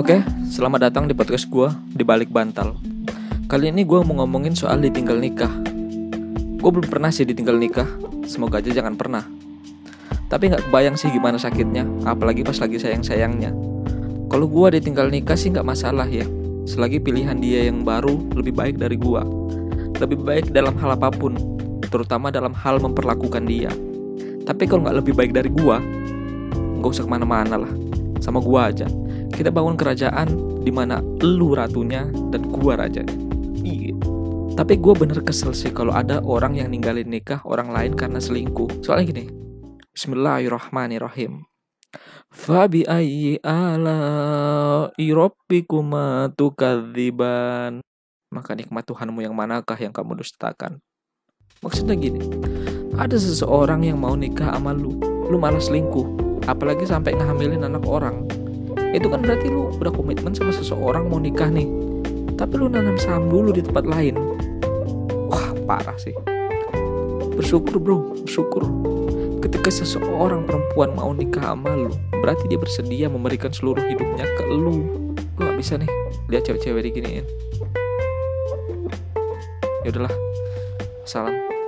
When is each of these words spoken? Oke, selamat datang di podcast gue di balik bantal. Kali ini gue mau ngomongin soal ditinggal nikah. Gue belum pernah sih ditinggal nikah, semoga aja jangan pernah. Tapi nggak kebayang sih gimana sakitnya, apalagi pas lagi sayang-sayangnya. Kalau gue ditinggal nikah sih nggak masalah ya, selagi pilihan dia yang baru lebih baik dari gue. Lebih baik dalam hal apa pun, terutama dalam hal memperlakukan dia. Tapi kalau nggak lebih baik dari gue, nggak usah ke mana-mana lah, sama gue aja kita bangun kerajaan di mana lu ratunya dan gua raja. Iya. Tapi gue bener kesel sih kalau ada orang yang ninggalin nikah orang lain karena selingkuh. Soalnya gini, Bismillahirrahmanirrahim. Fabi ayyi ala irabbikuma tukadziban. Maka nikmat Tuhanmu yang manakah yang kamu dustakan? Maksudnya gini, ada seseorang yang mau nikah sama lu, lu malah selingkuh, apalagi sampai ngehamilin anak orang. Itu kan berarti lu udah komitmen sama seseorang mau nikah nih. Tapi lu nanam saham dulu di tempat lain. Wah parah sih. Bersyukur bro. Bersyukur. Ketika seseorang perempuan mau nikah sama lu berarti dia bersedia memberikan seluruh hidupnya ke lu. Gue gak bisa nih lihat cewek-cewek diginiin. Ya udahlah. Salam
Oke, 0.00 0.16
selamat 0.48 0.88
datang 0.88 1.04
di 1.04 1.12
podcast 1.12 1.44
gue 1.52 1.68
di 1.92 2.00
balik 2.08 2.32
bantal. 2.32 2.72
Kali 3.44 3.68
ini 3.68 3.84
gue 3.84 4.00
mau 4.00 4.24
ngomongin 4.24 4.56
soal 4.56 4.80
ditinggal 4.80 5.20
nikah. 5.20 5.52
Gue 6.56 6.70
belum 6.72 6.88
pernah 6.88 7.12
sih 7.12 7.28
ditinggal 7.28 7.60
nikah, 7.60 7.84
semoga 8.24 8.64
aja 8.64 8.72
jangan 8.72 8.96
pernah. 8.96 9.28
Tapi 10.24 10.48
nggak 10.48 10.72
kebayang 10.72 10.96
sih 10.96 11.12
gimana 11.12 11.36
sakitnya, 11.36 11.84
apalagi 12.08 12.40
pas 12.40 12.56
lagi 12.56 12.80
sayang-sayangnya. 12.80 13.52
Kalau 14.32 14.48
gue 14.48 14.80
ditinggal 14.80 15.12
nikah 15.12 15.36
sih 15.36 15.52
nggak 15.52 15.68
masalah 15.68 16.08
ya, 16.08 16.24
selagi 16.64 16.96
pilihan 16.96 17.36
dia 17.36 17.68
yang 17.68 17.84
baru 17.84 18.24
lebih 18.32 18.56
baik 18.56 18.80
dari 18.80 18.96
gue. 18.96 19.20
Lebih 20.00 20.16
baik 20.16 20.56
dalam 20.56 20.80
hal 20.80 20.96
apa 20.96 21.12
pun, 21.12 21.36
terutama 21.92 22.32
dalam 22.32 22.56
hal 22.56 22.80
memperlakukan 22.80 23.44
dia. 23.44 23.68
Tapi 24.48 24.64
kalau 24.64 24.80
nggak 24.80 24.96
lebih 25.04 25.12
baik 25.12 25.36
dari 25.36 25.52
gue, 25.52 25.76
nggak 26.80 26.88
usah 26.88 27.04
ke 27.04 27.10
mana-mana 27.12 27.68
lah, 27.68 27.72
sama 28.20 28.38
gue 28.38 28.60
aja 28.60 28.86
kita 29.40 29.48
bangun 29.48 29.78
kerajaan 29.78 30.28
di 30.60 30.68
mana 30.68 31.00
lu 31.24 31.56
ratunya 31.56 32.04
dan 32.28 32.44
gua 32.50 32.76
raja. 32.76 33.00
Iya. 33.62 33.96
Tapi 34.52 34.76
gue 34.76 34.92
bener 34.92 35.24
kesel 35.24 35.56
sih 35.56 35.72
kalau 35.72 35.94
ada 35.96 36.20
orang 36.20 36.58
yang 36.58 36.68
ninggalin 36.68 37.08
nikah 37.08 37.40
orang 37.48 37.72
lain 37.72 37.96
karena 37.96 38.20
selingkuh. 38.20 38.84
Soalnya 38.84 39.16
gini, 39.16 39.24
Bismillahirrahmanirrahim. 39.96 41.48
Fabi 42.30 42.84
ayyi 42.84 43.40
ala 43.40 44.92
irabbikuma 45.00 46.30
tukadziban. 46.36 47.80
Maka 48.30 48.54
nikmat 48.54 48.86
Tuhanmu 48.86 49.24
yang 49.24 49.34
manakah 49.34 49.74
yang 49.80 49.90
kamu 49.90 50.22
dustakan? 50.22 50.78
Maksudnya 51.64 51.98
gini, 51.98 52.22
ada 52.94 53.16
seseorang 53.18 53.82
yang 53.82 53.98
mau 53.98 54.14
nikah 54.14 54.54
sama 54.54 54.70
lu, 54.70 54.94
lu 55.32 55.36
malah 55.36 55.58
selingkuh, 55.58 56.29
apalagi 56.48 56.88
sampai 56.88 57.16
ngehamilin 57.16 57.66
anak 57.66 57.84
orang. 57.84 58.24
Itu 58.90 59.10
kan 59.10 59.22
berarti 59.22 59.50
lu 59.50 59.70
udah 59.76 59.92
komitmen 59.92 60.32
sama 60.32 60.54
seseorang 60.54 61.10
mau 61.10 61.20
nikah 61.20 61.50
nih. 61.50 61.68
Tapi 62.34 62.54
lu 62.56 62.72
nanam 62.72 62.96
saham 62.96 63.28
dulu 63.28 63.52
di 63.52 63.60
tempat 63.60 63.84
lain. 63.84 64.16
Wah 65.28 65.52
parah 65.68 65.96
sih. 66.00 66.16
Bersyukur 67.36 67.76
bro. 67.78 68.16
Bersyukur. 68.24 68.64
Ketika 69.40 69.70
seseorang 69.72 70.44
perempuan 70.44 70.92
mau 70.92 71.12
nikah 71.12 71.52
sama 71.52 71.72
lu 71.76 71.92
berarti 72.20 72.44
dia 72.52 72.60
bersedia 72.60 73.06
memberikan 73.08 73.52
seluruh 73.52 73.80
hidupnya 73.80 74.28
ke 74.36 74.44
lu. 74.48 74.84
Gue 75.36 75.42
gak 75.48 75.56
bisa 75.56 75.80
nih 75.80 75.90
lihat 76.28 76.44
cewek-cewek 76.48 76.92
diginiin. 76.92 77.24
Ya 79.84 79.88
udahlah. 79.88 80.14
Salam 81.08 81.59